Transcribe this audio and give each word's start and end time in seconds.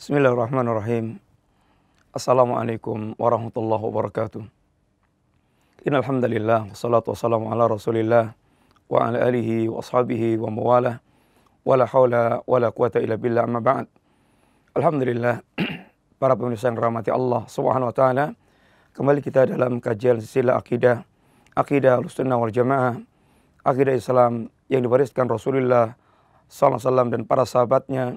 Bismillahirrahmanirrahim. 0.00 1.20
Assalamualaikum 2.16 3.12
warahmatullahi 3.20 3.84
wabarakatuh. 3.84 4.40
Innal 5.84 6.00
hamdalillah 6.08 6.72
wassalatu 6.72 7.12
wassalamu 7.12 7.52
ala 7.52 7.68
Rasulillah 7.68 8.32
wa 8.88 8.96
ala 8.96 9.20
alihi 9.20 9.68
wa 9.68 9.84
ashabihi 9.84 10.40
wa 10.40 10.48
mawalah. 10.48 11.04
Wala 11.68 11.84
haula 11.84 12.40
wala 12.48 12.72
quwata 12.72 13.04
illa 13.04 13.20
billah 13.20 13.44
amma 13.44 13.60
ba'd. 13.60 13.92
Alhamdulillah 14.72 15.44
para 16.16 16.32
pemirsa 16.32 16.72
yang 16.72 16.80
rahmati 16.80 17.12
Allah 17.12 17.44
Subhanahu 17.44 17.92
wa 17.92 17.96
taala. 18.00 18.32
Kembali 18.96 19.20
kita 19.20 19.52
dalam 19.52 19.84
kajian 19.84 20.16
silsilah 20.16 20.56
akidah, 20.56 21.04
akidah 21.52 22.00
Ahlussunnah 22.00 22.40
wal 22.40 22.48
Jamaah, 22.48 22.96
akidah 23.68 23.92
Islam 23.92 24.48
yang 24.72 24.80
diwariskan 24.80 25.28
Rasulullah 25.28 25.92
wasallam 26.48 27.12
dan 27.12 27.28
para 27.28 27.44
sahabatnya, 27.44 28.16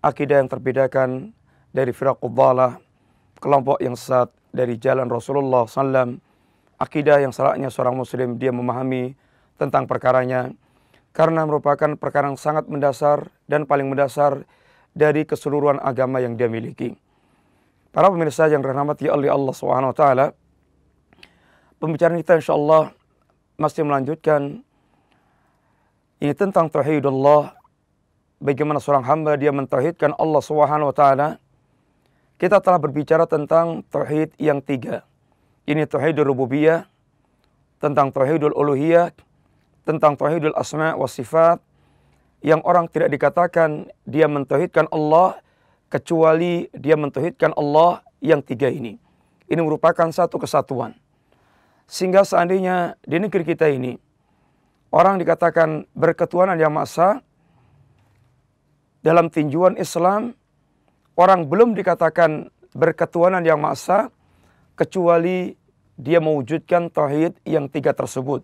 akidah 0.00 0.40
yang 0.40 0.48
terbedakan 0.48 1.36
dari 1.70 1.92
firaqud 1.92 2.32
dhalah, 2.32 2.80
kelompok 3.38 3.78
yang 3.80 3.94
sesat 3.94 4.32
dari 4.50 4.76
jalan 4.80 5.06
Rasulullah 5.06 5.68
sallam, 5.68 6.18
akidah 6.80 7.20
yang 7.20 7.30
salahnya 7.30 7.68
seorang 7.68 7.94
muslim 7.94 8.40
dia 8.40 8.50
memahami 8.50 9.14
tentang 9.60 9.84
perkaranya 9.84 10.50
karena 11.12 11.44
merupakan 11.44 11.94
perkara 12.00 12.32
yang 12.32 12.40
sangat 12.40 12.66
mendasar 12.66 13.28
dan 13.44 13.68
paling 13.68 13.86
mendasar 13.86 14.42
dari 14.96 15.28
keseluruhan 15.28 15.78
agama 15.78 16.18
yang 16.18 16.34
dia 16.34 16.48
miliki. 16.50 16.96
Para 17.90 18.08
pemirsa 18.08 18.46
yang 18.46 18.62
dirahmati 18.62 19.10
oleh 19.10 19.28
Allah 19.28 19.54
Subhanahu 19.54 19.90
wa 19.90 19.96
taala, 19.96 20.26
pembicaraan 21.82 22.18
kita 22.22 22.38
insyaallah 22.38 22.94
masih 23.58 23.82
melanjutkan 23.82 24.62
ini 26.22 26.34
tentang 26.36 26.70
tauhidullah 26.70 27.59
bagaimana 28.40 28.80
seorang 28.80 29.04
hamba 29.04 29.36
dia 29.36 29.52
mentauhidkan 29.52 30.16
Allah 30.16 30.42
Subhanahu 30.42 30.90
wa 30.90 30.96
taala. 30.96 31.28
Kita 32.40 32.56
telah 32.64 32.80
berbicara 32.80 33.28
tentang 33.28 33.84
tauhid 33.92 34.32
yang 34.40 34.64
tiga. 34.64 35.04
Ini 35.68 35.84
tauhidul 35.84 36.24
rububiyah, 36.32 36.88
tentang 37.78 38.08
tauhidul 38.08 38.56
uluhiyah, 38.56 39.12
tentang 39.84 40.16
tauhidul 40.16 40.56
asma 40.56 40.96
wa 40.96 41.04
sifat 41.04 41.60
yang 42.40 42.64
orang 42.64 42.88
tidak 42.88 43.12
dikatakan 43.12 43.92
dia 44.08 44.24
mentauhidkan 44.24 44.88
Allah 44.88 45.36
kecuali 45.92 46.72
dia 46.72 46.96
mentauhidkan 46.96 47.52
Allah 47.60 48.00
yang 48.24 48.40
tiga 48.40 48.72
ini. 48.72 48.96
Ini 49.50 49.60
merupakan 49.60 50.08
satu 50.08 50.40
kesatuan. 50.40 50.96
Sehingga 51.90 52.22
seandainya 52.24 52.96
di 53.02 53.18
negeri 53.18 53.42
kita 53.44 53.66
ini 53.68 53.98
orang 54.94 55.18
dikatakan 55.18 55.90
berketuhanan 55.92 56.56
yang 56.56 56.70
masa 56.70 57.20
dalam 59.00 59.32
tinjuan 59.32 59.76
Islam 59.80 60.36
orang 61.16 61.48
belum 61.48 61.76
dikatakan 61.76 62.52
berketuhanan 62.76 63.44
yang 63.44 63.60
masa 63.60 64.12
kecuali 64.76 65.56
dia 66.00 66.16
mewujudkan 66.22 66.88
tauhid 66.88 67.36
yang 67.44 67.68
tiga 67.68 67.92
tersebut. 67.92 68.40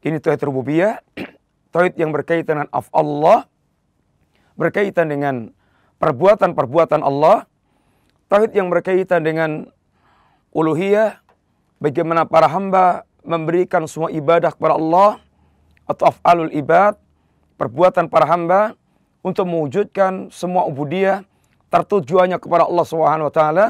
Ini 0.00 0.16
tauhid 0.16 0.40
rububiyah, 0.48 1.04
tauhid 1.74 2.00
yang 2.00 2.08
berkaitan 2.16 2.64
dengan 2.64 2.70
af 2.72 2.88
Allah, 2.96 3.44
berkaitan 4.56 5.12
dengan 5.12 5.34
perbuatan-perbuatan 6.00 7.04
Allah, 7.04 7.44
tauhid 8.32 8.56
yang 8.56 8.72
berkaitan 8.72 9.20
dengan 9.20 9.68
uluhiyah, 10.56 11.20
bagaimana 11.76 12.24
para 12.24 12.48
hamba 12.48 13.04
memberikan 13.20 13.84
semua 13.84 14.08
ibadah 14.08 14.56
kepada 14.56 14.80
Allah 14.80 15.20
atau 15.84 16.08
af'alul 16.08 16.52
ibad, 16.56 16.96
perbuatan 17.60 18.08
para 18.08 18.24
hamba 18.24 18.79
untuk 19.20 19.44
mewujudkan 19.48 20.32
semua 20.32 20.64
ubudiyah 20.64 21.24
tertujuannya 21.70 22.40
kepada 22.42 22.66
Allah 22.66 22.86
Subhanahu 22.86 23.28
wa 23.30 23.34
taala. 23.34 23.66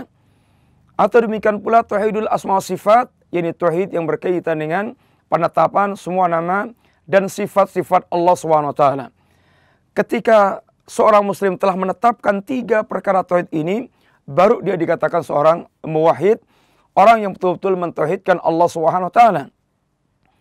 Atau 0.96 1.24
demikian 1.24 1.60
pula 1.64 1.80
tauhidul 1.80 2.28
asma 2.28 2.60
sifat, 2.60 3.08
yakni 3.32 3.56
tauhid 3.56 3.92
yang 3.92 4.04
berkaitan 4.04 4.60
dengan 4.60 4.84
penetapan 5.32 5.96
semua 5.96 6.28
nama 6.28 6.68
dan 7.08 7.28
sifat-sifat 7.28 8.08
Allah 8.12 8.34
Subhanahu 8.36 8.72
wa 8.72 8.76
taala. 8.76 9.06
Ketika 9.96 10.60
seorang 10.84 11.24
muslim 11.24 11.56
telah 11.56 11.74
menetapkan 11.74 12.42
tiga 12.44 12.84
perkara 12.84 13.24
tauhid 13.24 13.48
ini, 13.50 13.88
baru 14.28 14.60
dia 14.60 14.76
dikatakan 14.76 15.24
seorang 15.24 15.66
muwahhid, 15.82 16.38
orang 16.94 17.24
yang 17.24 17.32
betul-betul 17.34 17.74
mentauhidkan 17.74 18.38
Allah 18.44 18.68
Subhanahu 18.68 19.08
wa 19.08 19.14
taala. 19.14 19.44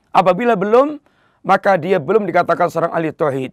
Apabila 0.09 0.57
belum, 0.57 0.97
maka 1.45 1.77
dia 1.77 2.01
belum 2.01 2.25
dikatakan 2.27 2.67
seorang 2.67 2.91
ahli 2.91 3.13
tauhid. 3.13 3.51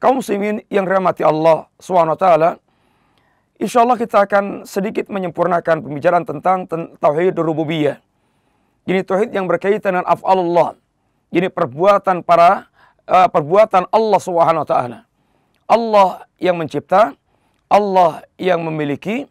Kaum 0.00 0.24
muslimin 0.24 0.64
yang 0.72 0.88
dirahmati 0.88 1.20
Allah 1.20 1.68
Subhanahu 1.76 2.16
wa 2.16 2.20
taala, 2.20 2.50
insyaallah 3.60 4.00
kita 4.00 4.24
akan 4.24 4.64
sedikit 4.64 5.12
menyempurnakan 5.12 5.84
pembicaraan 5.84 6.24
tentang 6.24 6.64
tauhid 6.96 7.36
rububiyah. 7.36 8.00
Ini 8.88 9.04
tauhid 9.04 9.36
yang 9.36 9.44
berkaitan 9.44 10.00
dengan 10.00 10.08
af'alullah. 10.08 10.80
Ini 11.28 11.52
perbuatan 11.52 12.24
para 12.24 12.72
uh, 13.04 13.28
perbuatan 13.28 13.92
Allah 13.92 14.20
taala. 14.64 14.98
Allah 15.68 16.24
yang 16.40 16.56
mencipta, 16.56 17.12
Allah 17.68 18.24
yang 18.40 18.64
memiliki, 18.64 19.28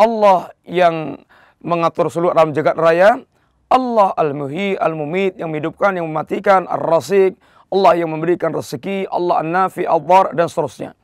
Allah 0.00 0.48
yang 0.64 1.20
mengatur 1.60 2.08
seluruh 2.08 2.32
alam 2.32 2.56
jagat 2.56 2.74
raya, 2.74 3.20
Allah 3.68 4.16
al-muhi, 4.16 4.80
al-mumit 4.80 5.36
yang 5.36 5.52
menghidupkan, 5.52 5.92
yang 5.94 6.08
mematikan, 6.08 6.64
ar-rasik, 6.66 7.36
Allah 7.76 7.92
yang 8.00 8.08
memberikan 8.08 8.56
rezeki, 8.56 9.04
Allah 9.12 9.44
an-nafi, 9.44 9.84
al-dhar, 9.84 10.32
dan 10.32 10.48
seterusnya. 10.48 10.96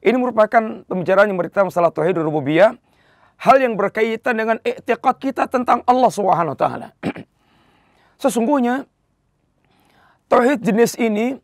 Ini 0.00 0.16
merupakan 0.16 0.86
pembicaraan 0.88 1.28
yang 1.28 1.36
berkaitan 1.36 1.68
masalah 1.68 1.92
tauhid 1.92 2.16
rububiyah, 2.16 2.72
hal 3.36 3.56
yang 3.60 3.76
berkaitan 3.76 4.32
dengan 4.32 4.56
i'tiqad 4.64 5.16
kita 5.20 5.44
tentang 5.44 5.84
Allah 5.84 6.08
taala. 6.56 6.88
Sesungguhnya 8.22 8.88
tauhid 10.32 10.64
jenis 10.64 10.96
ini 10.96 11.36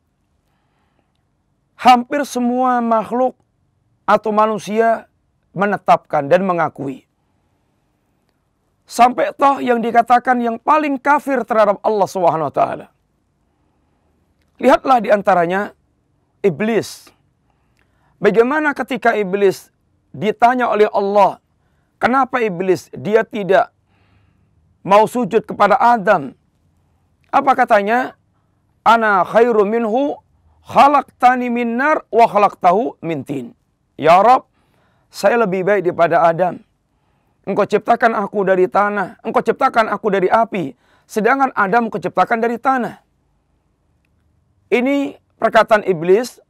hampir 1.74 2.22
semua 2.22 2.78
makhluk 2.78 3.34
atau 4.06 4.30
manusia 4.30 5.10
menetapkan 5.52 6.30
dan 6.30 6.46
mengakui. 6.46 7.04
Sampai 8.86 9.34
toh 9.34 9.58
yang 9.58 9.82
dikatakan 9.82 10.38
yang 10.38 10.56
paling 10.60 11.02
kafir 11.02 11.42
terhadap 11.42 11.82
Allah 11.82 12.06
Subhanahu 12.06 12.46
wa 12.46 12.54
taala. 12.54 12.86
Lihatlah 14.60 14.98
di 15.00 15.08
antaranya 15.08 15.72
iblis. 16.44 17.08
Bagaimana 18.20 18.76
ketika 18.76 19.16
iblis 19.16 19.72
ditanya 20.12 20.70
oleh 20.70 20.86
Allah, 20.92 21.42
kenapa 21.98 22.38
iblis 22.42 22.92
dia 22.94 23.26
tidak 23.26 23.72
mau 24.86 25.08
sujud 25.08 25.42
kepada 25.42 25.78
Adam? 25.78 26.36
Apa 27.32 27.52
katanya? 27.56 28.18
Ana 28.82 29.22
khairu 29.22 29.62
minhu 29.62 30.18
khalaqtani 30.66 31.50
min 31.50 31.78
nar 31.78 32.06
wa 32.10 32.26
khalaqtahu 32.26 32.98
min 33.02 33.22
tin. 33.26 33.46
Ya 33.98 34.18
Rob, 34.22 34.46
saya 35.10 35.42
lebih 35.42 35.66
baik 35.66 35.86
daripada 35.86 36.22
Adam. 36.22 36.62
Engkau 37.42 37.66
ciptakan 37.66 38.14
aku 38.14 38.46
dari 38.46 38.70
tanah, 38.70 39.18
engkau 39.26 39.42
ciptakan 39.42 39.90
aku 39.90 40.14
dari 40.14 40.30
api, 40.30 40.78
sedangkan 41.10 41.50
Adam 41.58 41.90
engkau 41.90 41.98
ciptakan 41.98 42.38
dari 42.38 42.54
tanah. 42.54 43.01
Ini 44.72 45.20
perkataan 45.36 45.84
iblis, 45.84 46.40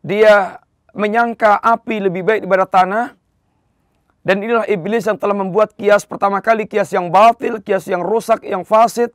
dia 0.00 0.56
menyangka 0.96 1.60
api 1.60 2.00
lebih 2.00 2.24
baik 2.24 2.48
daripada 2.48 2.64
tanah, 2.64 3.06
dan 4.24 4.40
inilah 4.40 4.64
iblis 4.72 5.04
yang 5.04 5.20
telah 5.20 5.36
membuat 5.36 5.76
kias 5.76 6.08
pertama 6.08 6.40
kali, 6.40 6.64
kias 6.64 6.88
yang 6.96 7.12
batil, 7.12 7.60
kias 7.60 7.84
yang 7.84 8.00
rusak, 8.00 8.40
yang 8.48 8.64
fasid, 8.64 9.12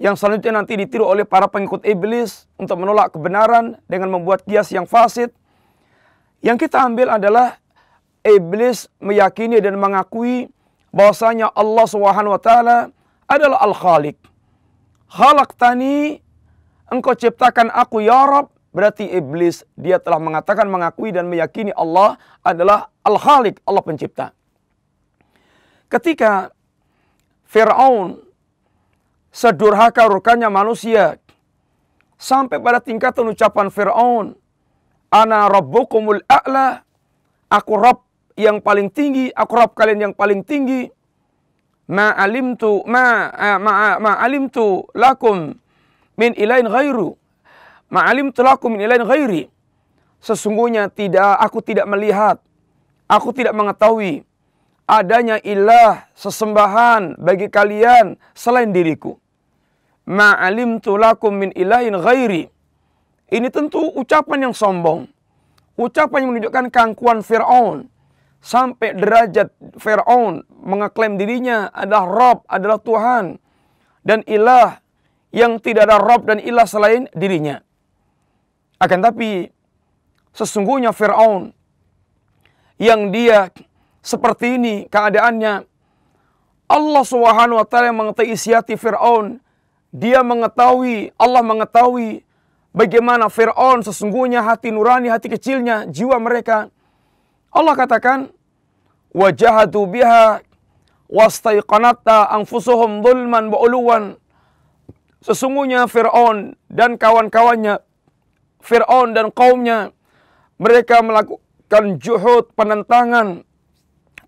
yang 0.00 0.16
selanjutnya 0.16 0.60
nanti 0.60 0.76
ditiru 0.76 1.04
oleh 1.08 1.28
para 1.28 1.48
pengikut 1.48 1.84
iblis 1.84 2.48
untuk 2.56 2.76
menolak 2.80 3.12
kebenaran 3.12 3.76
dengan 3.84 4.12
membuat 4.16 4.44
kias 4.44 4.72
yang 4.72 4.88
fasid. 4.88 5.28
Yang 6.40 6.68
kita 6.68 6.88
ambil 6.88 7.12
adalah 7.20 7.60
iblis 8.24 8.88
meyakini 8.96 9.60
dan 9.60 9.76
mengakui 9.76 10.48
bahwasanya 10.88 11.52
Allah 11.52 11.84
Subhanahu 11.84 12.32
wa 12.32 12.40
taala 12.40 12.88
adalah 13.28 13.60
Al-Khaliq. 13.60 14.16
Khalaqtani 15.08 16.20
engkau 16.90 17.14
ciptakan 17.14 17.70
aku 17.72 18.04
ya 18.04 18.26
Rabb 18.26 18.52
berarti 18.70 19.06
iblis 19.06 19.66
dia 19.74 19.98
telah 19.98 20.18
mengatakan 20.22 20.66
mengakui 20.70 21.10
dan 21.10 21.26
meyakini 21.26 21.74
Allah 21.74 22.18
adalah 22.44 22.90
Al-Khaliq, 23.02 23.58
Allah 23.66 23.82
pencipta. 23.82 24.26
Ketika 25.90 26.54
Firaun 27.50 28.22
sedurhaka 29.34 30.06
rukanya 30.06 30.46
manusia 30.46 31.18
sampai 32.14 32.62
pada 32.62 32.78
tingkatan 32.78 33.26
ucapan 33.30 33.72
Firaun 33.74 34.38
Ana 35.10 35.50
rabbukumul 35.50 36.22
a'la. 36.30 36.86
Aku 37.50 37.74
Rabb 37.74 38.06
yang 38.38 38.62
paling 38.62 38.94
tinggi, 38.94 39.26
aku 39.34 39.58
Rabb 39.58 39.74
kalian 39.74 40.10
yang 40.10 40.14
paling 40.14 40.46
tinggi. 40.46 40.86
Ma 41.90 42.14
alimtu 42.14 42.86
ma 42.86 43.26
ma, 43.58 43.98
ma 43.98 44.12
lakum 44.94 45.58
min 46.20 46.36
ilain 46.36 46.68
ghairu. 46.68 47.16
Ma 47.88 48.04
alimtu 48.04 48.44
lakum 48.44 48.76
min 48.76 48.84
ilain 48.84 49.00
ghairi. 49.08 49.48
sesungguhnya 50.20 50.92
tidak 50.92 51.40
aku 51.40 51.64
tidak 51.64 51.88
melihat, 51.88 52.36
aku 53.08 53.32
tidak 53.32 53.56
mengetahui 53.56 54.28
adanya 54.90 55.38
ilah 55.46 56.10
sesembahan 56.18 57.14
bagi 57.22 57.46
kalian 57.46 58.18
selain 58.34 58.74
diriku. 58.74 59.14
Ma'alim 60.10 60.82
tulakum 60.82 61.38
min 61.38 61.54
ilahin 61.54 61.94
ghairi. 61.94 62.50
Ini 63.30 63.46
tentu 63.54 63.78
ucapan 63.94 64.50
yang 64.50 64.54
sombong. 64.56 65.06
Ucapan 65.78 66.26
yang 66.26 66.30
menunjukkan 66.34 66.66
keangkuhan 66.74 67.22
Fir'aun. 67.22 67.86
Sampai 68.42 68.98
derajat 68.98 69.54
Fir'aun 69.78 70.42
mengeklaim 70.50 71.14
dirinya 71.14 71.70
adalah 71.70 72.04
Rob, 72.10 72.38
adalah 72.50 72.82
Tuhan. 72.82 73.38
Dan 74.02 74.26
ilah 74.26 74.82
yang 75.30 75.62
tidak 75.62 75.86
ada 75.86 75.98
Rob 76.02 76.26
dan 76.26 76.42
ilah 76.42 76.66
selain 76.66 77.06
dirinya. 77.14 77.62
Akan 78.82 79.02
tapi 79.02 79.50
sesungguhnya 80.34 80.90
Fir'aun 80.90 81.54
yang 82.80 83.12
dia 83.12 83.52
seperti 84.00 84.56
ini 84.56 84.74
keadaannya. 84.88 85.68
Allah 86.70 87.04
Subhanahu 87.04 87.60
wa 87.60 87.66
taala 87.66 87.92
mengetahui 87.92 88.32
isi 88.32 88.54
hati 88.54 88.78
Firaun. 88.78 89.42
Dia 89.90 90.22
mengetahui, 90.22 91.10
Allah 91.18 91.42
mengetahui 91.42 92.22
bagaimana 92.70 93.26
Firaun 93.26 93.82
sesungguhnya 93.82 94.46
hati 94.46 94.70
nurani, 94.70 95.10
hati 95.10 95.26
kecilnya, 95.26 95.90
jiwa 95.90 96.16
mereka. 96.22 96.70
Allah 97.50 97.74
katakan, 97.74 98.30
"Wajahatu 99.10 99.82
biha 99.90 100.40
wastaiqanatta 101.10 102.30
anfusuhum 102.30 103.02
dhulman 103.02 103.50
wa 103.50 103.58
uluwan." 103.66 104.14
Sesungguhnya 105.20 105.84
Firaun 105.84 106.56
dan 106.72 106.96
kawan-kawannya, 106.96 107.84
Firaun 108.64 109.12
dan 109.12 109.28
kaumnya, 109.28 109.92
mereka 110.56 111.04
melakukan 111.04 112.00
juhud 112.00 112.52
penentangan 112.56 113.44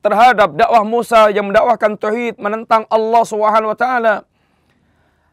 terhadap 0.05 0.53
dakwah 0.53 0.85
Musa 0.85 1.33
yang 1.33 1.49
mendakwahkan 1.49 1.97
tauhid 1.97 2.37
menentang 2.37 2.85
Allah 2.93 3.23
Subhanahu 3.25 3.73
wa 3.73 3.79
taala. 3.79 4.15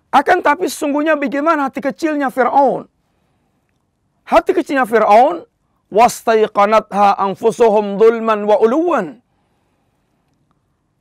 Akan 0.09 0.41
tapi 0.41 0.71
sesungguhnya 0.71 1.19
bagaimana 1.19 1.67
hati 1.67 1.83
kecilnya 1.83 2.31
Firaun? 2.31 2.87
Hati 4.23 4.51
kecilnya 4.55 4.87
Firaun 4.87 5.43
wastaiqanatha 5.91 7.17
anfusuhum 7.19 7.97
dhulman 7.97 8.45
wa 8.45 8.57
uluwan. 8.61 9.19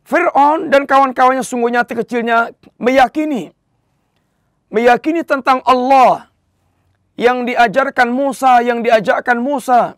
Fir'aun 0.09 0.73
dan 0.73 0.89
kawan-kawannya 0.89 1.45
sungguhnya 1.45 1.85
hati 1.85 1.93
kecilnya 1.93 2.57
meyakini. 2.81 3.53
Meyakini 4.69 5.25
tentang 5.25 5.65
Allah 5.65 6.29
yang 7.17 7.49
diajarkan 7.49 8.13
Musa, 8.13 8.61
yang 8.61 8.85
diajarkan 8.85 9.41
Musa. 9.41 9.97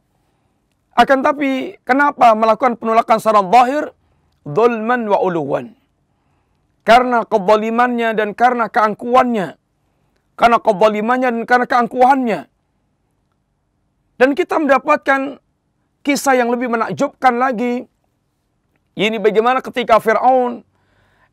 Akan 0.95 1.21
tapi 1.21 1.79
kenapa 1.83 2.33
melakukan 2.39 2.79
penolakan 2.79 3.19
secara 3.19 3.43
zahir? 3.45 3.91
Zulman 4.47 5.05
wa 5.11 5.21
uluwan. 5.21 5.77
Karena 6.87 7.27
kezalimannya 7.29 8.17
dan 8.17 8.33
karena 8.33 8.73
keangkuhannya. 8.73 9.59
Karena 10.39 10.59
kezalimannya 10.59 11.29
dan 11.29 11.45
karena 11.45 11.67
keangkuhannya. 11.69 12.41
Dan 14.17 14.33
kita 14.33 14.57
mendapatkan 14.57 15.41
kisah 16.01 16.35
yang 16.41 16.49
lebih 16.49 16.73
menakjubkan 16.73 17.37
lagi. 17.37 17.85
Ini 18.97 19.17
bagaimana 19.21 19.65
ketika 19.65 20.01
Fir'aun 20.01 20.65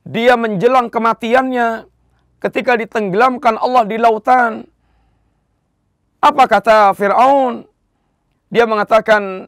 dia 0.07 0.39
menjelang 0.39 0.87
kematiannya 0.87 1.87
ketika 2.41 2.77
ditenggelamkan 2.77 3.57
Allah 3.57 3.83
di 3.85 3.97
lautan. 3.97 4.65
Apa 6.17 6.43
kata 6.49 6.91
Fir'aun? 6.97 7.65
Dia 8.49 8.65
mengatakan, 8.65 9.45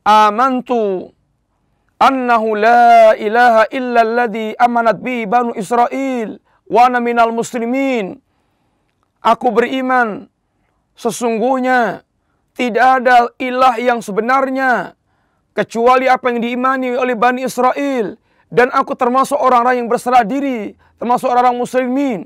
Amantu 0.00 1.12
annahu 2.00 2.56
la 2.56 3.12
ilaha 3.20 3.68
illa 3.68 4.00
alladhi 4.00 4.56
amanat 4.56 4.98
bi 5.04 5.28
banu 5.28 5.52
Israel 5.52 6.40
wa 6.64 6.88
ana 6.88 6.98
minal 7.04 7.36
muslimin. 7.36 8.16
Aku 9.20 9.52
beriman 9.52 10.32
sesungguhnya 10.96 12.00
tidak 12.56 13.04
ada 13.04 13.28
ilah 13.36 13.76
yang 13.76 14.00
sebenarnya 14.00 14.96
kecuali 15.52 16.08
apa 16.08 16.32
yang 16.32 16.40
diimani 16.40 16.96
oleh 16.96 17.12
Bani 17.12 17.44
Israel 17.44 18.16
dan 18.50 18.68
aku 18.74 18.98
termasuk 18.98 19.38
orang-orang 19.38 19.80
yang 19.80 19.88
berserah 19.88 20.26
diri, 20.26 20.74
termasuk 20.98 21.30
orang-orang 21.30 21.62
muslimin. 21.62 22.20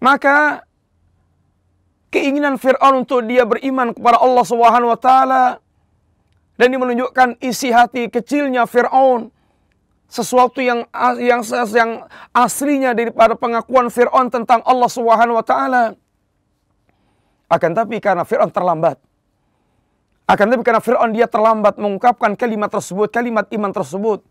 Maka 0.00 0.64
keinginan 2.08 2.56
Fir'aun 2.56 3.04
untuk 3.04 3.20
dia 3.28 3.44
beriman 3.44 3.92
kepada 3.92 4.18
Allah 4.24 4.44
Subhanahu 4.48 4.90
wa 4.90 4.98
taala 4.98 5.44
dan 6.56 6.66
ini 6.72 6.80
menunjukkan 6.80 7.36
isi 7.44 7.68
hati 7.68 8.08
kecilnya 8.08 8.64
Fir'aun 8.64 9.28
sesuatu 10.10 10.58
yang 10.58 10.88
yang 11.22 11.44
yang 11.70 11.90
aslinya 12.34 12.96
daripada 12.96 13.36
pengakuan 13.36 13.92
Fir'aun 13.92 14.32
tentang 14.32 14.64
Allah 14.64 14.90
Subhanahu 14.90 15.38
wa 15.38 15.44
taala. 15.44 15.94
Akan 17.52 17.76
tapi 17.76 18.00
karena 18.00 18.24
Fir'aun 18.24 18.48
terlambat. 18.48 18.96
Akan 20.24 20.48
tapi 20.48 20.62
karena 20.64 20.80
Fir'aun 20.82 21.12
dia 21.12 21.28
terlambat 21.28 21.78
mengungkapkan 21.78 22.34
kalimat 22.34 22.72
tersebut, 22.72 23.12
kalimat 23.12 23.44
iman 23.52 23.70
tersebut. 23.70 24.24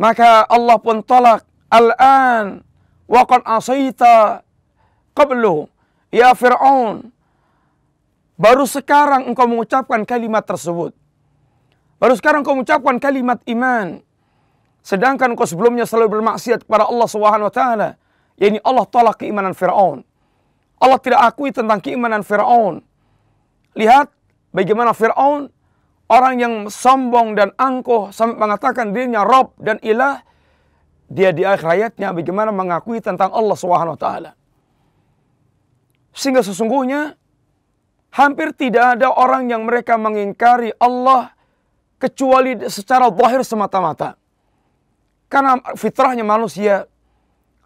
Maka 0.00 0.48
Allah 0.48 0.80
pun 0.80 1.04
tolak. 1.04 1.44
Al-an 1.70 2.66
wa 3.06 3.22
qad 3.28 3.46
asaita 3.46 4.42
qablu 5.14 5.70
Ya 6.10 6.34
Fir'aun, 6.34 7.14
baru 8.34 8.66
sekarang 8.66 9.30
engkau 9.30 9.46
mengucapkan 9.46 10.02
kalimat 10.02 10.42
tersebut. 10.42 10.90
Baru 12.02 12.18
sekarang 12.18 12.42
engkau 12.42 12.58
mengucapkan 12.58 12.98
kalimat 12.98 13.38
iman. 13.46 14.02
Sedangkan 14.82 15.38
engkau 15.38 15.46
sebelumnya 15.46 15.86
selalu 15.86 16.18
bermaksiat 16.18 16.66
kepada 16.66 16.90
Allah 16.90 17.06
Subhanahu 17.06 17.46
wa 17.46 17.54
taala. 17.54 17.88
Yani 18.42 18.58
Allah 18.66 18.90
tolak 18.90 19.22
keimanan 19.22 19.54
Firaun. 19.54 20.02
Allah 20.82 20.98
tidak 20.98 21.22
akui 21.22 21.54
tentang 21.54 21.78
keimanan 21.78 22.26
Firaun. 22.26 22.82
Lihat 23.78 24.10
bagaimana 24.50 24.90
Firaun 24.98 25.46
orang 26.10 26.34
yang 26.42 26.54
sombong 26.66 27.38
dan 27.38 27.54
angkuh 27.54 28.10
sampai 28.10 28.36
mengatakan 28.36 28.90
dirinya 28.90 29.22
Rob 29.22 29.54
dan 29.62 29.78
Ilah. 29.80 30.26
Dia 31.10 31.34
di 31.34 31.42
akhir 31.42 31.66
hayatnya 31.66 32.14
bagaimana 32.14 32.54
mengakui 32.54 33.02
tentang 33.02 33.34
Allah 33.34 33.58
Subhanahu 33.58 33.98
wa 33.98 34.00
taala. 34.00 34.30
Sehingga 36.14 36.42
sesungguhnya 36.42 37.18
hampir 38.14 38.54
tidak 38.54 38.98
ada 38.98 39.10
orang 39.10 39.50
yang 39.50 39.66
mereka 39.66 39.98
mengingkari 39.98 40.70
Allah 40.78 41.34
kecuali 41.98 42.62
secara 42.70 43.10
zahir 43.10 43.42
semata-mata. 43.42 44.14
Karena 45.26 45.58
fitrahnya 45.74 46.22
manusia 46.22 46.86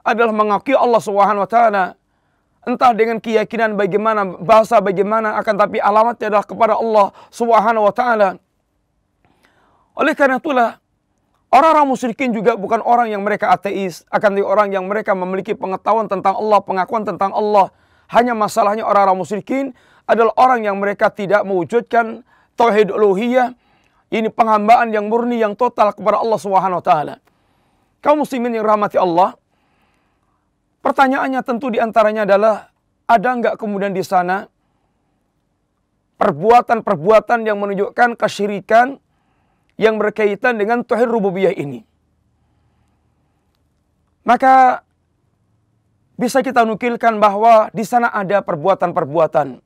adalah 0.05 0.33
mengakui 0.33 0.77
Allah 0.77 1.01
Subhanahu 1.01 1.45
wa 1.45 1.51
taala 1.51 1.85
entah 2.65 2.93
dengan 2.97 3.21
keyakinan 3.21 3.77
bagaimana 3.77 4.25
bahasa 4.41 4.81
bagaimana 4.81 5.37
akan 5.41 5.55
tapi 5.57 5.81
alamatnya 5.81 6.33
adalah 6.33 6.47
kepada 6.49 6.75
Allah 6.77 7.13
Subhanahu 7.29 7.89
wa 7.89 7.95
taala. 7.95 8.29
Oleh 9.95 10.15
karena 10.19 10.43
itulah 10.43 10.83
orang-orang 11.55 11.87
musyrikin 11.87 12.35
juga 12.35 12.59
bukan 12.59 12.83
orang 12.83 13.15
yang 13.15 13.23
mereka 13.23 13.55
ateis, 13.55 14.03
akan 14.11 14.35
tapi 14.35 14.43
orang 14.43 14.75
yang 14.75 14.91
mereka 14.91 15.15
memiliki 15.15 15.55
pengetahuan 15.55 16.11
tentang 16.11 16.35
Allah, 16.35 16.59
pengakuan 16.63 17.07
tentang 17.07 17.31
Allah 17.31 17.71
hanya 18.11 18.35
masalahnya 18.35 18.83
orang-orang 18.85 19.23
musyrikin 19.23 19.71
adalah 20.05 20.35
orang 20.37 20.67
yang 20.67 20.77
mereka 20.77 21.09
tidak 21.09 21.47
mewujudkan 21.47 22.27
tauhid 22.59 22.91
uluhiyah. 22.93 23.55
Ini 24.15 24.31
penghambaan 24.31 24.95
yang 24.95 25.11
murni 25.11 25.43
yang 25.43 25.59
total 25.59 25.91
kepada 25.91 26.23
Allah 26.23 26.39
Subhanahu 26.39 26.79
wa 26.79 26.85
taala. 26.85 27.15
Kaum 27.99 28.23
muslimin 28.23 28.55
yang 28.55 28.63
rahmati 28.63 29.01
Allah, 29.01 29.35
pertanyaannya 30.85 31.41
tentu 31.43 31.73
di 31.73 31.83
antaranya 31.83 32.29
adalah 32.29 32.71
ada 33.09 33.29
enggak 33.33 33.55
kemudian 33.59 33.91
di 33.91 34.05
sana 34.05 34.47
perbuatan-perbuatan 36.21 37.43
yang 37.43 37.59
menunjukkan 37.59 38.15
kesyirikan 38.15 39.03
yang 39.75 39.99
berkaitan 39.99 40.59
dengan 40.59 40.87
tauhid 40.87 41.11
rububiyah 41.11 41.55
ini. 41.55 41.83
Maka 44.25 44.81
bisa 46.15 46.41
kita 46.41 46.63
nukilkan 46.63 47.19
bahwa 47.19 47.69
di 47.75 47.83
sana 47.83 48.09
ada 48.15 48.41
perbuatan-perbuatan 48.41 49.59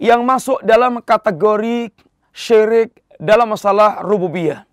yang 0.00 0.20
masuk 0.24 0.60
dalam 0.62 1.00
kategori 1.00 1.92
syirik 2.32 3.00
dalam 3.20 3.52
masalah 3.52 4.00
rububiyah. 4.04 4.64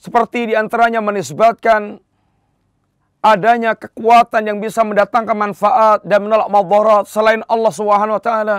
Seperti 0.00 0.52
di 0.52 0.54
antaranya 0.56 1.00
menisbatkan 1.00 1.96
adanya 3.24 3.72
kekuatan 3.72 4.52
yang 4.52 4.58
bisa 4.60 4.84
mendatangkan 4.84 5.32
manfaat 5.32 5.98
dan 6.04 6.28
menolak 6.28 6.48
madarat 6.52 7.04
selain 7.08 7.40
Allah 7.48 7.72
Subhanahu 7.72 8.20
wa 8.20 8.22
taala. 8.22 8.58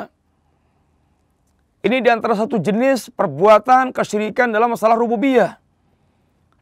Ini 1.85 2.01
di 2.01 2.09
antara 2.09 2.33
satu 2.33 2.57
jenis 2.57 3.13
perbuatan 3.13 3.93
kesyirikan 3.93 4.49
dalam 4.49 4.73
masalah 4.73 4.97
rububiyah. 4.97 5.61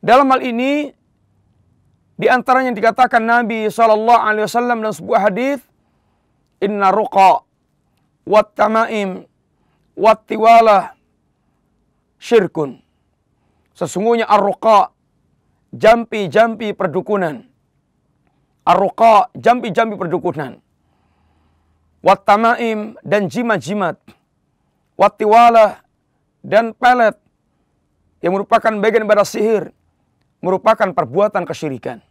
Dalam 0.03 0.27
hal 0.35 0.43
ini 0.43 0.91
di 2.19 2.27
antaranya 2.27 2.75
yang 2.75 2.79
dikatakan 2.83 3.23
Nabi 3.23 3.71
Shallallahu 3.71 4.19
Alaihi 4.19 4.43
Wasallam 4.43 4.83
dalam 4.83 4.91
sebuah 4.91 5.31
hadis, 5.31 5.63
Inna 6.59 6.91
ruqa 6.91 7.47
wat 8.27 8.51
tamaim 8.51 9.23
wattiwala 9.95 10.99
syirkun. 12.19 12.83
Sesungguhnya 13.73 14.27
arruqa 14.27 14.91
jampi-jampi 15.71 16.75
perdukunan. 16.75 17.47
Arruqa 18.67 19.31
jampi-jampi 19.39 19.95
perdukunan. 19.95 20.59
Wattamaim 22.03 22.99
dan 23.07 23.31
jimat-jimat. 23.31 23.95
Wattiwala 24.93 25.81
dan 26.45 26.75
pelet 26.77 27.17
yang 28.21 28.37
merupakan 28.37 28.71
bagian 28.77 29.09
pada 29.09 29.25
sihir 29.25 29.73
merupakan 30.43 30.91
perbuatan 30.91 31.43
kesyirikan. 31.47 32.03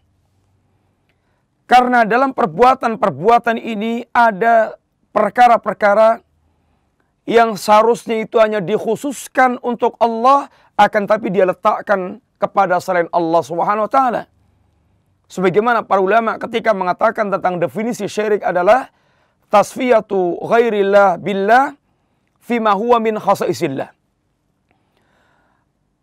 Karena 1.69 2.05
dalam 2.05 2.37
perbuatan-perbuatan 2.37 3.57
ini 3.57 4.05
ada 4.13 4.77
perkara-perkara 5.13 6.21
yang 7.25 7.55
seharusnya 7.55 8.27
itu 8.27 8.37
hanya 8.43 8.59
dikhususkan 8.59 9.57
untuk 9.63 9.95
Allah 10.03 10.51
akan 10.75 11.07
tapi 11.07 11.31
dia 11.31 11.47
letakkan 11.47 12.19
kepada 12.37 12.83
selain 12.83 13.07
Allah 13.15 13.43
Subhanahu 13.47 13.87
wa 13.87 13.93
taala. 13.93 14.23
Sebagaimana 15.31 15.87
para 15.87 16.03
ulama 16.03 16.37
ketika 16.37 16.75
mengatakan 16.77 17.31
tentang 17.33 17.57
definisi 17.57 18.05
syirik 18.05 18.45
adalah 18.45 18.91
tasfiyatu 19.49 20.43
ghairillah 20.45 21.17
billah 21.23 21.73
fima 22.43 22.75
huwa 22.75 22.99
min 22.99 23.17
khasaisillah. 23.17 23.95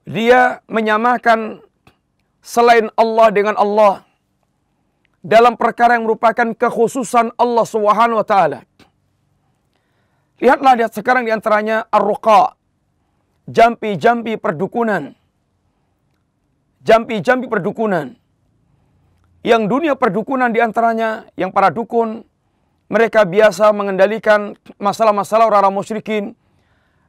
Dia 0.10 0.63
menyamakan 0.65 1.62
selain 2.41 2.88
Allah 2.98 3.27
dengan 3.29 3.53
Allah 3.60 4.08
dalam 5.19 5.60
perkara 5.60 6.00
yang 6.00 6.08
merupakan 6.08 6.55
kekhususan 6.55 7.36
Allah 7.36 7.65
Subhanahu 7.67 8.24
wa 8.24 8.25
taala. 8.25 8.63
Lihatlah 10.39 10.74
lihat 10.79 10.96
sekarang 10.96 11.27
di 11.27 11.36
antaranya 11.36 11.84
ar-ruqa. 11.91 12.55
Jampi-jampi 13.50 14.39
perdukunan. 14.39 15.12
Jampi-jampi 16.79 17.51
perdukunan. 17.51 18.15
Yang 19.43 19.63
dunia 19.67 19.93
perdukunan 20.00 20.48
di 20.55 20.63
antaranya 20.63 21.27
yang 21.36 21.51
para 21.51 21.67
dukun 21.67 22.24
mereka 22.89 23.24
biasa 23.24 23.69
mengendalikan 23.72 24.58
masalah-masalah 24.81 25.46
orang-orang 25.46 25.77
musyrikin 25.77 26.24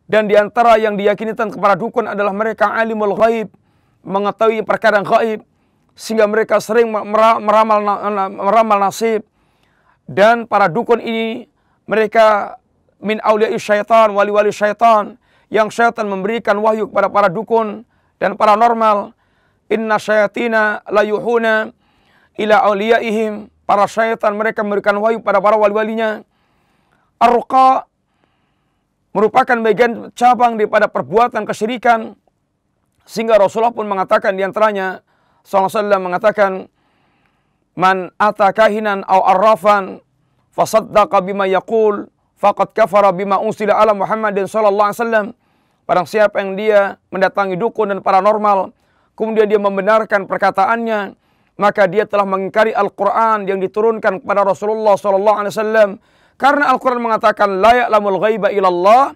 dan 0.07 0.29
di 0.29 0.37
antara 0.37 0.77
yang 0.77 0.95
diyakini 0.95 1.33
tentang 1.33 1.57
para 1.57 1.75
dukun 1.75 2.05
adalah 2.05 2.35
mereka 2.35 2.69
alimul 2.77 3.17
ghaib, 3.17 3.49
mengetahui 4.05 4.61
perkara 4.63 5.01
yang 5.01 5.09
gaib 5.09 5.41
sehingga 5.97 6.29
mereka 6.29 6.61
sering 6.61 6.93
meramal 6.93 7.81
meramal 8.29 8.79
nasib 8.79 9.25
dan 10.11 10.45
para 10.51 10.67
dukun 10.67 10.99
ini 10.99 11.47
mereka 11.87 12.59
min 12.99 13.23
awliya 13.23 13.55
syaitan, 13.57 14.13
wali-wali 14.13 14.51
syaitan 14.51 15.17
yang 15.51 15.71
syaitan 15.73 16.07
memberikan 16.07 16.59
wahyu 16.59 16.87
kepada 16.87 17.11
para 17.11 17.29
dukun 17.31 17.83
dan 18.19 18.37
paranormal. 18.37 19.17
Inna 19.71 20.03
syayatina 20.03 20.83
layuhuna 20.91 21.71
ila 22.39 22.57
awliyaihim. 22.67 23.47
Para 23.71 23.87
syaitan 23.87 24.35
mereka 24.35 24.67
memberikan 24.67 24.99
wahyu 24.99 25.23
pada 25.23 25.39
para 25.39 25.55
wali-walinya. 25.55 26.27
Arqa 27.23 27.87
merupakan 29.15 29.55
bagian 29.63 30.11
cabang 30.19 30.59
daripada 30.59 30.91
perbuatan 30.91 31.47
kesyirikan. 31.47 32.19
Sehingga 33.07 33.39
Rasulullah 33.39 33.71
pun 33.71 33.87
mengatakan 33.87 34.35
di 34.35 34.43
antaranya, 34.43 35.07
SAW 35.47 36.03
mengatakan, 36.03 36.67
Man 37.79 38.11
atakahinan 38.19 39.07
au 39.07 39.23
arrafan 39.23 40.03
fasaddaqa 40.51 41.23
bima 41.23 41.47
yaqul 41.47 42.11
faqad 42.43 42.75
kafara 42.75 43.15
bima 43.15 43.39
unsila 43.39 43.79
ala 43.79 43.95
Muhammadin 43.95 44.51
sallallahu 44.51 44.91
alaihi 44.91 44.99
wasallam. 44.99 45.27
Barang 45.87 46.11
siapa 46.11 46.43
yang 46.43 46.59
dia 46.59 46.99
mendatangi 47.15 47.55
dukun 47.55 47.95
dan 47.95 48.03
paranormal, 48.03 48.75
kemudian 49.15 49.47
dia 49.47 49.63
membenarkan 49.63 50.27
perkataannya, 50.27 51.20
maka 51.61 51.85
dia 51.85 52.09
telah 52.09 52.25
mengingkari 52.25 52.73
Al-Qur'an 52.73 53.45
yang 53.45 53.61
diturunkan 53.61 54.25
kepada 54.25 54.41
Rasulullah 54.49 54.97
sallallahu 54.97 55.37
alaihi 55.37 55.53
wasallam. 55.53 55.91
Karena 56.41 56.73
Al-Qur'an 56.73 57.05
mengatakan 57.05 57.61
la 57.61 57.85
ya'lamul 57.85 58.17
ghaiba 58.17 58.49
illallah, 58.49 59.13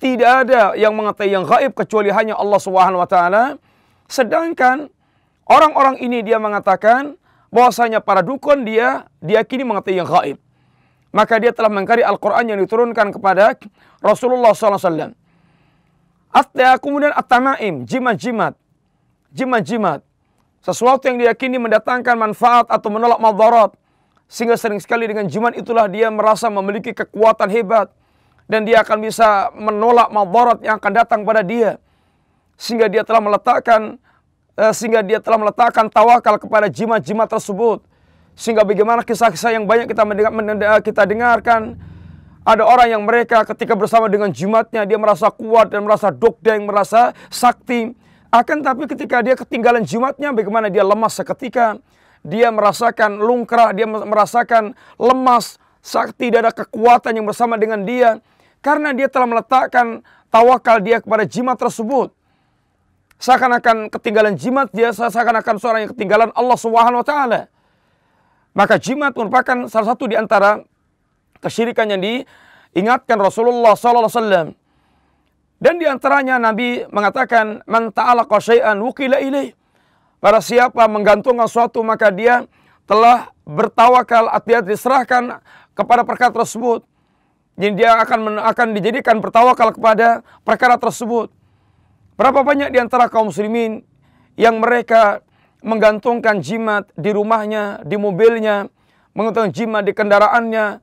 tidak 0.00 0.48
ada 0.48 0.72
yang 0.72 0.96
mengetahui 0.96 1.36
yang 1.36 1.44
gaib 1.44 1.76
kecuali 1.76 2.08
hanya 2.08 2.40
Allah 2.40 2.56
Subhanahu 2.56 3.04
wa 3.04 3.08
taala. 3.08 3.60
Sedangkan 4.08 4.88
orang-orang 5.44 6.00
ini 6.00 6.24
dia 6.24 6.40
mengatakan 6.40 7.20
bahwasanya 7.52 8.00
para 8.00 8.24
dukun 8.24 8.64
dia 8.64 9.04
diyakini 9.20 9.68
mengetahui 9.68 10.00
yang 10.00 10.08
gaib 10.08 10.40
maka 11.12 11.36
dia 11.36 11.52
telah 11.52 11.68
mengkari 11.68 12.00
Al-Quran 12.00 12.56
yang 12.56 12.58
diturunkan 12.64 13.12
kepada 13.12 13.52
Rasulullah 14.00 14.56
SAW. 14.56 15.12
Atya 16.32 16.80
kemudian 16.80 17.12
at-tamaim, 17.12 17.84
jimat-jimat. 17.84 18.56
Jimat-jimat. 19.36 20.00
Sesuatu 20.62 21.10
yang 21.10 21.18
diyakini 21.18 21.58
mendatangkan 21.58 22.14
manfaat 22.14 22.70
atau 22.70 22.88
menolak 22.88 23.18
madarat. 23.18 23.74
Sehingga 24.30 24.56
sering 24.56 24.78
sekali 24.78 25.10
dengan 25.10 25.26
jimat 25.26 25.52
itulah 25.58 25.90
dia 25.90 26.08
merasa 26.08 26.46
memiliki 26.48 26.94
kekuatan 26.94 27.50
hebat. 27.50 27.90
Dan 28.46 28.62
dia 28.62 28.86
akan 28.86 28.98
bisa 29.02 29.50
menolak 29.52 30.08
madarat 30.14 30.62
yang 30.62 30.78
akan 30.78 30.92
datang 30.94 31.20
pada 31.26 31.42
dia. 31.42 31.82
Sehingga 32.54 32.86
dia 32.86 33.02
telah 33.02 33.18
meletakkan 33.18 33.98
eh, 34.54 34.72
sehingga 34.72 35.02
dia 35.02 35.18
telah 35.18 35.42
meletakkan 35.42 35.90
tawakal 35.90 36.38
kepada 36.38 36.70
jimat-jimat 36.70 37.26
tersebut 37.26 37.82
sehingga 38.32 38.64
bagaimana 38.64 39.04
kisah-kisah 39.04 39.60
yang 39.60 39.68
banyak 39.68 39.92
kita 39.92 40.04
mendengar, 40.08 40.80
kita 40.80 41.04
dengarkan. 41.04 41.76
Ada 42.42 42.66
orang 42.66 42.88
yang 42.90 43.02
mereka 43.06 43.46
ketika 43.46 43.78
bersama 43.78 44.10
dengan 44.10 44.34
jimatnya 44.34 44.82
dia 44.82 44.98
merasa 44.98 45.30
kuat 45.30 45.70
dan 45.70 45.86
merasa 45.86 46.10
dokdeng, 46.10 46.66
merasa 46.66 47.14
sakti. 47.30 47.94
Akan 48.32 48.64
tapi 48.64 48.88
ketika 48.88 49.20
dia 49.20 49.36
ketinggalan 49.36 49.84
jimatnya 49.84 50.32
bagaimana 50.32 50.72
dia 50.72 50.80
lemas 50.80 51.20
seketika. 51.20 51.76
Dia 52.24 52.48
merasakan 52.48 53.20
lungkrah, 53.20 53.74
dia 53.76 53.84
merasakan 53.84 54.72
lemas, 54.96 55.58
sakti 55.84 56.30
dan 56.32 56.48
ada 56.48 56.54
kekuatan 56.54 57.18
yang 57.18 57.28
bersama 57.28 57.60
dengan 57.60 57.84
dia. 57.84 58.24
Karena 58.64 58.94
dia 58.96 59.10
telah 59.10 59.28
meletakkan 59.28 60.00
tawakal 60.32 60.80
dia 60.80 61.04
kepada 61.04 61.28
jimat 61.28 61.60
tersebut. 61.60 62.14
Seakan-akan 63.20 63.92
ketinggalan 63.92 64.34
jimat 64.38 64.72
dia, 64.72 64.94
seakan-akan 64.96 65.60
seorang 65.60 65.80
yang 65.84 65.92
ketinggalan 65.92 66.30
Allah 66.32 66.58
Subhanahu 66.58 67.04
wa 67.04 67.06
taala. 67.06 67.52
Maka 68.56 68.80
jimat 68.80 69.12
merupakan 69.12 69.68
salah 69.68 69.92
satu 69.92 70.08
di 70.08 70.16
antara 70.16 70.64
kesyirikan 71.42 71.90
yang 71.90 72.00
diingatkan 72.00 73.18
Rasulullah 73.18 73.76
SAW. 73.76 74.61
Dan 75.62 75.78
di 75.78 75.86
antaranya 75.86 76.42
Nabi 76.42 76.82
mengatakan, 76.90 77.62
Man 77.70 77.94
ta'alaqa 77.94 78.42
syai'an 78.42 78.82
wukila 78.82 79.22
ilaih. 79.22 79.54
Para 80.18 80.42
siapa 80.42 80.90
menggantungkan 80.90 81.46
sesuatu 81.46 81.86
maka 81.86 82.10
dia 82.10 82.50
telah 82.82 83.30
bertawakal 83.46 84.26
artinya 84.26 84.66
diserahkan 84.66 85.38
kepada 85.78 86.02
perkara 86.02 86.34
tersebut. 86.34 86.82
Jadi 87.54 87.78
dia 87.78 87.94
akan 87.94 88.42
akan 88.42 88.66
dijadikan 88.74 89.22
bertawakal 89.22 89.70
kepada 89.70 90.26
perkara 90.42 90.74
tersebut. 90.82 91.30
Berapa 92.18 92.42
banyak 92.42 92.74
di 92.74 92.78
antara 92.82 93.06
kaum 93.06 93.30
muslimin 93.30 93.86
yang 94.34 94.58
mereka 94.58 95.22
menggantungkan 95.62 96.42
jimat 96.42 96.90
di 96.98 97.14
rumahnya, 97.14 97.86
di 97.86 97.94
mobilnya, 97.94 98.66
menggantungkan 99.14 99.54
jimat 99.54 99.82
di 99.86 99.94
kendaraannya, 99.94 100.82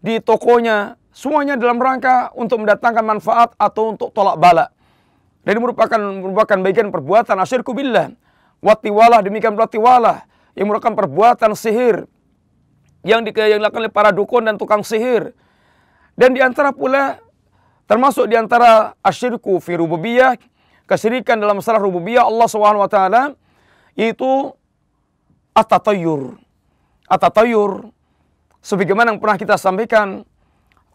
di 0.00 0.20
tokonya, 0.24 0.96
semuanya 1.16 1.56
dalam 1.56 1.80
rangka 1.80 2.28
untuk 2.36 2.60
mendatangkan 2.60 3.00
manfaat 3.00 3.56
atau 3.56 3.96
untuk 3.96 4.12
tolak 4.12 4.36
bala. 4.36 4.68
Dan 5.40 5.64
merupakan 5.64 5.96
merupakan 5.96 6.58
bagian 6.60 6.92
perbuatan 6.92 7.40
asyirku 7.40 7.72
billah. 7.72 8.12
Watiwalah 8.60 9.24
demikian 9.24 9.56
watiwalah 9.56 10.28
yang 10.52 10.68
merupakan 10.68 10.92
perbuatan 10.92 11.56
sihir 11.56 12.04
yang 13.06 13.22
dilakukan 13.22 13.86
oleh 13.86 13.92
para 13.92 14.10
dukun 14.10 14.44
dan 14.44 14.58
tukang 14.58 14.82
sihir. 14.82 15.32
Dan 16.18 16.34
di 16.34 16.42
antara 16.42 16.74
pula 16.74 17.22
termasuk 17.86 18.26
di 18.26 18.34
antara 18.34 18.98
asyirku 19.00 19.62
fi 19.62 19.78
rububiyah, 19.78 20.34
kesyirikan 20.90 21.38
dalam 21.38 21.62
masalah 21.62 21.78
rububiyah 21.78 22.26
Allah 22.26 22.48
Subhanahu 22.50 22.82
wa 22.82 22.90
taala 22.90 23.22
yaitu 23.94 24.50
at-tatayur. 25.54 26.36
At-tatayur 27.06 27.94
sebagaimana 28.60 29.14
yang 29.14 29.22
pernah 29.22 29.38
kita 29.38 29.54
sampaikan 29.54 30.26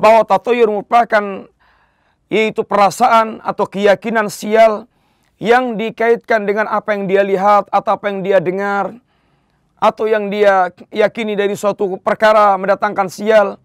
bahwa 0.01 0.25
tatayur 0.25 0.65
merupakan 0.65 1.46
yaitu 2.34 2.65
perasaan 2.65 3.38
atau 3.46 3.70
keyakinan 3.70 4.34
sial 4.34 4.89
yang 5.38 5.77
dikaitkan 5.77 6.50
dengan 6.50 6.65
apa 6.65 6.98
yang 6.98 7.05
dia 7.05 7.22
lihat 7.22 7.70
atau 7.70 7.91
apa 7.93 8.10
yang 8.10 8.25
dia 8.25 8.41
dengar 8.41 8.98
atau 9.77 10.10
yang 10.10 10.34
dia 10.34 10.74
yakini 10.89 11.38
dari 11.38 11.53
suatu 11.53 12.01
perkara 12.01 12.58
mendatangkan 12.58 13.10
sial. 13.13 13.62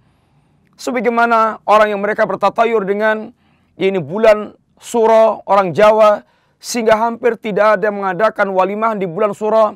Sebagaimana 0.76 1.64
orang 1.64 1.96
yang 1.96 2.04
mereka 2.04 2.28
bertatayur 2.28 2.84
dengan 2.84 3.32
ini 3.80 3.96
bulan 3.96 4.52
suro 4.76 5.40
orang 5.48 5.72
Jawa 5.72 6.20
sehingga 6.60 7.00
hampir 7.00 7.40
tidak 7.40 7.80
ada 7.80 7.88
mengadakan 7.88 8.52
walimah 8.52 8.92
di 8.92 9.08
bulan 9.08 9.32
surah 9.32 9.72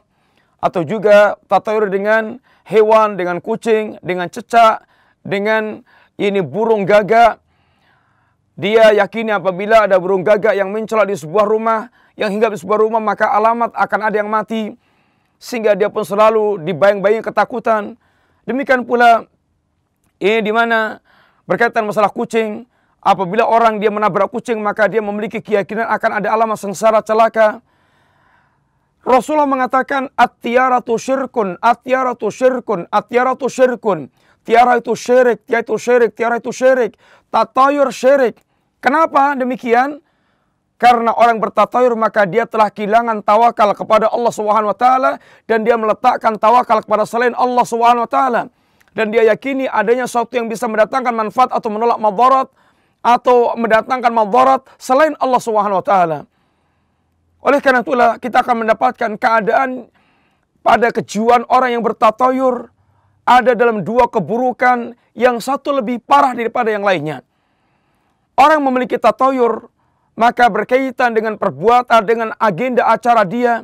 atau 0.60 0.84
juga 0.84 1.40
tatayur 1.48 1.88
dengan 1.88 2.36
hewan, 2.68 3.16
dengan 3.16 3.40
kucing, 3.40 3.96
dengan 4.04 4.28
cecak, 4.28 4.84
dengan 5.24 5.80
ini 6.20 6.44
burung 6.44 6.84
gagak 6.84 7.40
Dia 8.60 8.92
yakini 8.92 9.32
apabila 9.32 9.88
ada 9.88 9.96
burung 9.96 10.20
gagak 10.20 10.52
yang 10.52 10.68
mencolok 10.68 11.08
di 11.08 11.16
sebuah 11.16 11.48
rumah, 11.48 11.88
yang 12.12 12.28
hingga 12.28 12.52
di 12.52 12.60
sebuah 12.60 12.76
rumah 12.76 13.00
maka 13.00 13.32
alamat 13.32 13.72
akan 13.72 14.00
ada 14.04 14.20
yang 14.20 14.28
mati. 14.28 14.76
Sehingga 15.40 15.72
dia 15.72 15.88
pun 15.88 16.04
selalu 16.04 16.60
dibayang-bayangi 16.68 17.24
ketakutan. 17.24 17.96
Demikian 18.44 18.84
pula 18.84 19.24
ini 20.20 20.44
di 20.44 20.52
mana 20.52 21.00
berkaitan 21.48 21.88
masalah 21.88 22.12
kucing. 22.12 22.68
Apabila 23.00 23.48
orang 23.48 23.80
dia 23.80 23.88
menabrak 23.88 24.28
kucing 24.28 24.60
maka 24.60 24.84
dia 24.92 25.00
memiliki 25.00 25.40
keyakinan 25.40 25.88
akan 25.88 26.20
ada 26.20 26.28
alamat 26.28 26.60
sengsara 26.60 27.00
celaka. 27.00 27.64
Rasulullah 29.00 29.48
mengatakan 29.48 30.12
at-tiaratu 30.12 31.00
syirkun, 31.00 31.56
at-tiaratu 31.64 32.28
syirkun, 32.28 32.84
at-tiaratu 32.92 33.48
syirkun. 33.48 34.12
Tiara 34.40 34.80
itu 34.80 34.96
syirik, 34.96 35.44
tiara 35.44 35.62
itu 35.62 35.76
syirik, 35.76 36.10
tiara 36.16 36.36
itu 36.40 36.50
syirik. 36.50 36.96
Tatayur 37.28 37.88
syirik. 37.92 38.40
Kenapa 38.80 39.36
demikian? 39.36 40.00
Karena 40.80 41.12
orang 41.12 41.36
bertatayur 41.36 41.92
maka 41.92 42.24
dia 42.24 42.48
telah 42.48 42.72
kehilangan 42.72 43.20
tawakal 43.20 43.76
kepada 43.76 44.08
Allah 44.08 44.32
Subhanahu 44.32 44.72
wa 44.72 44.78
taala 44.80 45.20
dan 45.44 45.60
dia 45.60 45.76
meletakkan 45.76 46.40
tawakal 46.40 46.80
kepada 46.80 47.04
selain 47.04 47.36
Allah 47.36 47.68
Subhanahu 47.68 48.08
wa 48.08 48.10
taala. 48.10 48.48
Dan 48.96 49.12
dia 49.12 49.28
yakini 49.28 49.68
adanya 49.68 50.08
sesuatu 50.08 50.40
yang 50.40 50.48
bisa 50.48 50.64
mendatangkan 50.64 51.12
manfaat 51.12 51.52
atau 51.52 51.68
menolak 51.68 52.00
madarat 52.00 52.48
atau 53.04 53.52
mendatangkan 53.60 54.08
madarat 54.08 54.64
selain 54.80 55.12
Allah 55.20 55.40
Subhanahu 55.44 55.78
wa 55.78 55.84
taala. 55.84 56.18
Oleh 57.44 57.60
karena 57.60 57.84
itulah 57.84 58.16
kita 58.16 58.40
akan 58.40 58.64
mendapatkan 58.64 59.10
keadaan 59.20 59.92
pada 60.64 60.88
kejuan 60.96 61.44
orang 61.52 61.76
yang 61.76 61.84
bertatayur 61.84 62.72
ada 63.30 63.54
dalam 63.54 63.86
dua 63.86 64.10
keburukan 64.10 64.98
yang 65.14 65.38
satu 65.38 65.78
lebih 65.78 66.02
parah 66.02 66.34
daripada 66.34 66.74
yang 66.74 66.82
lainnya. 66.82 67.22
Orang 68.34 68.66
memiliki 68.66 68.98
tatayur, 68.98 69.70
maka 70.18 70.50
berkaitan 70.50 71.14
dengan 71.14 71.38
perbuatan, 71.38 72.02
dengan 72.02 72.28
agenda 72.42 72.90
acara 72.90 73.22
dia, 73.22 73.62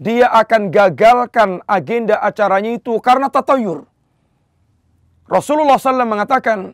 dia 0.00 0.32
akan 0.32 0.72
gagalkan 0.72 1.60
agenda 1.68 2.16
acaranya 2.24 2.72
itu 2.72 2.96
karena 3.04 3.28
tatayur. 3.28 3.84
Rasulullah 5.28 5.76
SAW 5.76 6.06
mengatakan, 6.06 6.72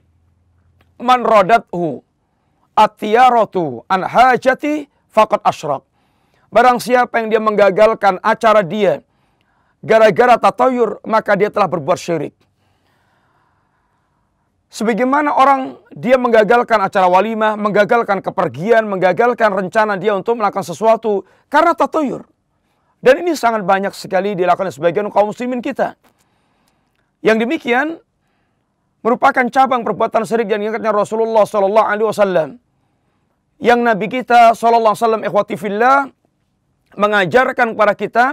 Man 1.02 1.26
rodathu 1.26 2.04
atiyaratu 2.78 3.82
an 3.90 4.06
hajati 4.06 4.86
faqad 5.10 5.42
asyrak. 5.42 5.82
Barang 6.52 6.78
siapa 6.78 7.18
yang 7.18 7.32
dia 7.32 7.40
menggagalkan 7.40 8.20
acara 8.20 8.60
dia, 8.60 9.00
gara-gara 9.82 10.38
tatayur, 10.38 11.02
maka 11.02 11.34
dia 11.34 11.50
telah 11.50 11.66
berbuat 11.66 11.98
syirik. 11.98 12.32
Sebagaimana 14.72 15.36
orang 15.36 15.76
dia 15.92 16.16
menggagalkan 16.16 16.80
acara 16.80 17.04
walimah, 17.04 17.60
menggagalkan 17.60 18.24
kepergian, 18.24 18.88
menggagalkan 18.88 19.52
rencana 19.52 20.00
dia 20.00 20.16
untuk 20.16 20.40
melakukan 20.40 20.64
sesuatu 20.64 21.28
karena 21.52 21.76
tatuyur. 21.76 22.24
Dan 23.02 23.20
ini 23.20 23.36
sangat 23.36 23.68
banyak 23.68 23.92
sekali 23.92 24.32
dilakukan 24.32 24.72
sebagian 24.72 25.12
kaum 25.12 25.28
muslimin 25.28 25.60
kita. 25.60 25.98
Yang 27.20 27.44
demikian 27.44 28.00
merupakan 29.04 29.44
cabang 29.52 29.84
perbuatan 29.84 30.24
syirik 30.24 30.48
yang 30.48 30.64
diingatnya 30.64 30.94
Rasulullah 30.94 31.44
sallallahu 31.44 31.88
alaihi 31.92 32.08
wasallam. 32.08 32.48
Yang 33.60 33.80
Nabi 33.82 34.06
kita 34.08 34.56
sallallahu 34.56 34.96
alaihi 34.96 35.04
wasallam 35.04 35.22
ikhwati 35.28 35.54
fillah 35.60 36.08
mengajarkan 36.96 37.76
kepada 37.76 37.92
kita 37.92 38.24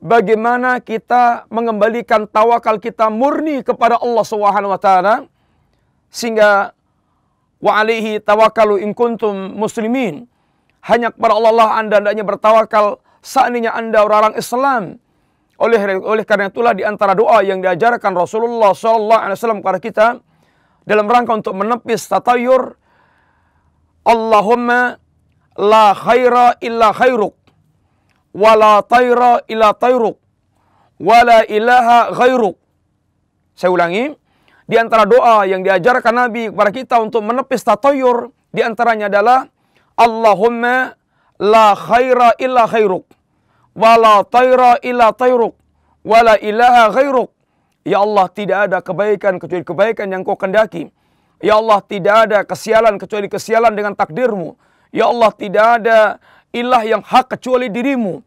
bagaimana 0.00 0.78
kita 0.82 1.48
mengembalikan 1.48 2.28
tawakal 2.28 2.76
kita 2.80 3.08
murni 3.08 3.64
kepada 3.64 4.00
Allah 4.00 4.24
Subhanahu 4.24 4.72
wa 4.72 4.80
taala 4.80 5.14
sehingga 6.12 6.72
wa 7.60 7.72
alaihi 7.76 8.20
tawakkalu 8.20 8.84
in 8.84 8.92
kuntum 8.92 9.56
muslimin. 9.56 10.28
Hanya 10.86 11.10
kepada 11.10 11.34
Allah 11.34 11.52
lah 11.52 11.68
Anda 11.82 11.98
hendaknya 11.98 12.22
bertawakal 12.22 13.02
seandainya 13.18 13.74
Anda 13.74 14.06
orang 14.06 14.38
Islam. 14.38 15.02
Oleh 15.56 15.80
oleh 15.98 16.22
karena 16.22 16.52
itulah 16.52 16.76
di 16.76 16.84
antara 16.84 17.16
doa 17.16 17.40
yang 17.42 17.64
diajarkan 17.64 18.12
Rasulullah 18.12 18.76
sallallahu 18.76 19.22
alaihi 19.24 19.36
wasallam 19.40 19.60
kepada 19.64 19.78
kita 19.80 20.06
dalam 20.86 21.08
rangka 21.08 21.32
untuk 21.32 21.56
menepis 21.56 22.06
tatayur 22.06 22.76
Allahumma 24.06 25.00
la 25.58 25.96
khaira 25.96 26.60
illa 26.62 26.92
khairuk 26.92 27.34
wala 28.36 28.84
tayra 28.84 29.40
illa 29.48 29.72
tayruk 29.72 30.20
wala 31.00 31.44
ilaha 31.48 32.12
ghairuk. 32.12 32.56
Saya 33.56 33.72
ulangi, 33.72 34.12
di 34.68 34.76
antara 34.76 35.08
doa 35.08 35.48
yang 35.48 35.64
diajarkan 35.64 36.28
Nabi 36.28 36.52
kepada 36.52 36.70
kita 36.72 36.96
untuk 37.00 37.24
menepis 37.24 37.64
tatayur 37.64 38.28
di 38.52 38.60
antaranya 38.60 39.08
adalah 39.08 39.48
Allahumma 39.96 40.92
la 41.40 41.72
khaira 41.72 42.36
illa 42.36 42.68
khairuk 42.68 43.08
wa 43.72 43.92
la 43.96 44.20
tayra 44.28 44.76
illa 44.84 45.12
tayruk 45.16 45.56
wa 46.04 46.18
la 46.20 46.36
ilaha 46.36 46.92
ghairuk. 46.92 47.32
Ya 47.86 48.02
Allah, 48.02 48.26
tidak 48.26 48.58
ada 48.66 48.78
kebaikan 48.82 49.38
kecuali 49.38 49.62
kebaikan 49.62 50.10
yang 50.10 50.26
kau 50.26 50.34
kendaki. 50.34 50.90
Ya 51.38 51.54
Allah, 51.54 51.78
tidak 51.86 52.16
ada 52.26 52.38
kesialan 52.42 52.98
kecuali 52.98 53.30
kesialan 53.30 53.78
dengan 53.78 53.94
takdirmu. 53.94 54.58
Ya 54.90 55.06
Allah, 55.06 55.30
tidak 55.30 55.66
ada 55.78 56.18
ilah 56.50 56.82
yang 56.82 56.98
hak 56.98 57.38
kecuali 57.38 57.70
dirimu. 57.70 58.25